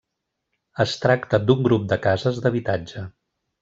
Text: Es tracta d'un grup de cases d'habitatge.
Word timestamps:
Es 0.85 0.95
tracta 1.03 1.41
d'un 1.45 1.63
grup 1.69 1.87
de 1.95 2.01
cases 2.09 2.43
d'habitatge. 2.45 3.09